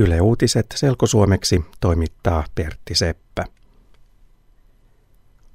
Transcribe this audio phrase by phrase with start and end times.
[0.00, 3.44] Yle Uutiset selkosuomeksi toimittaa Pertti Seppä.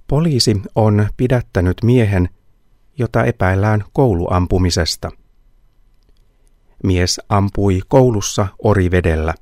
[0.08, 2.30] Poliisi on pidättänyt miehen,
[2.98, 5.12] jota epäillään kouluampumisesta.
[6.84, 9.34] Mies ampui koulussa Orivedellä.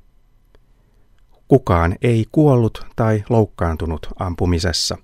[1.48, 4.98] Kukaan ei kuollut tai loukkaantunut ampumisessa.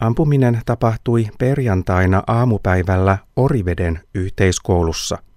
[0.00, 5.27] Ampuminen tapahtui perjantaina aamupäivällä Oriveden yhteiskoulussa.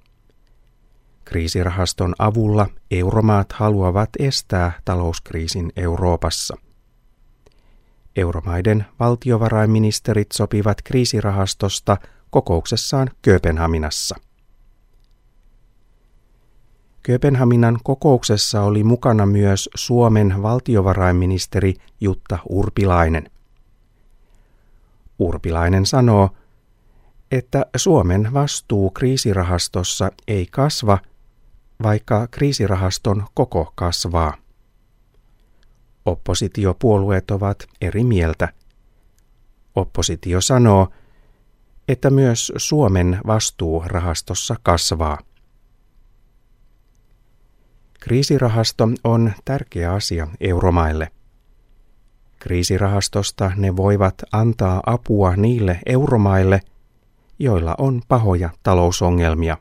[1.25, 6.57] Kriisirahaston avulla euromaat haluavat estää talouskriisin Euroopassa.
[8.17, 11.97] Euromaiden valtiovarainministerit sopivat kriisirahastosta
[12.31, 14.28] kokouksessaan Kööpenhaminassa.
[17.09, 23.31] Kööpenhaminan kokouksessa oli mukana myös Suomen valtiovarainministeri Jutta Urpilainen.
[25.19, 26.31] Urpilainen sanoo,
[27.31, 30.99] että Suomen vastuu kriisirahastossa ei kasva,
[31.83, 34.35] vaikka kriisirahaston koko kasvaa.
[36.07, 38.49] Oppositiopuolueet ovat eri mieltä.
[39.77, 40.89] Oppositio sanoo,
[41.89, 45.19] että myös Suomen vastuu rahastossa kasvaa.
[48.01, 51.09] Kriisirahasto on tärkeä asia euromaille.
[52.39, 56.61] Kriisirahastosta ne voivat antaa apua niille euromaille,
[57.39, 59.57] joilla on pahoja talousongelmia.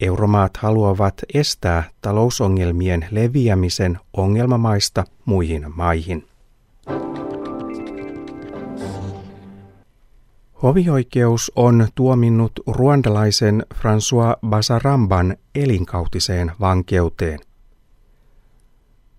[0.00, 6.26] Euromaat haluavat estää talousongelmien leviämisen ongelmamaista muihin maihin.
[10.62, 17.38] Hovioikeus on tuominnut ruandalaisen François Basaramban elinkautiseen vankeuteen.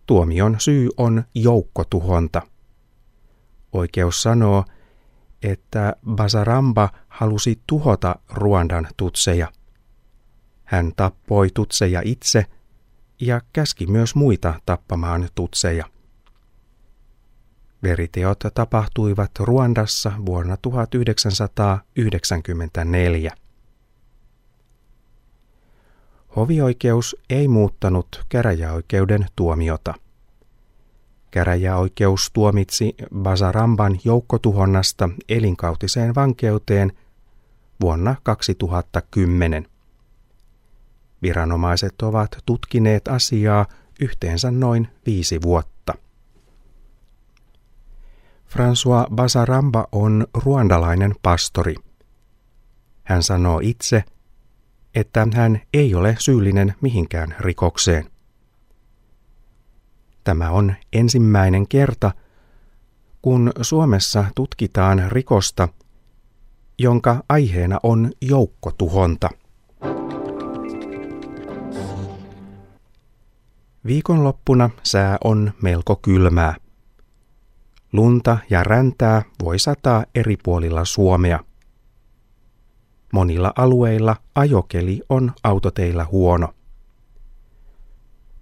[0.05, 2.41] Tuomion syy on joukkotuhonta.
[3.73, 4.65] Oikeus sanoo,
[5.41, 9.47] että Basaramba halusi tuhota Ruandan tutseja.
[10.63, 12.45] Hän tappoi tutseja itse
[13.21, 15.92] ja käski myös muita tappamaan tutseja.
[17.83, 23.31] Veriteot tapahtuivat Ruandassa vuonna 1994.
[26.35, 29.93] Hovioikeus ei muuttanut käräjäoikeuden tuomiota.
[31.31, 36.91] Käräjäoikeus tuomitsi Basaramban joukkotuhonnasta elinkautiseen vankeuteen
[37.81, 39.67] vuonna 2010.
[41.21, 43.65] Viranomaiset ovat tutkineet asiaa
[43.99, 45.72] yhteensä noin viisi vuotta.
[48.53, 51.75] François Basaramba on ruandalainen pastori.
[53.03, 54.03] Hän sanoo itse,
[54.95, 58.09] että hän ei ole syyllinen mihinkään rikokseen.
[60.23, 62.11] Tämä on ensimmäinen kerta,
[63.21, 65.67] kun Suomessa tutkitaan rikosta,
[66.79, 69.29] jonka aiheena on joukkotuhonta.
[73.85, 76.55] Viikonloppuna sää on melko kylmää.
[77.93, 81.39] Lunta ja räntää voi sataa eri puolilla Suomea.
[83.13, 86.53] Monilla alueilla ajokeli on autoteillä huono.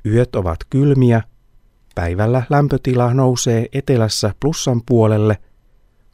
[0.05, 1.23] Yöt ovat kylmiä,
[1.95, 5.37] päivällä lämpötila nousee etelässä plussan puolelle,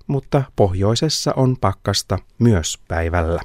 [0.07, 3.41] mutta pohjoisessa on pakkasta myös päivällä.